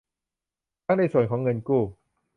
[0.85, 1.83] ทั้งในส่วนของเงินกู้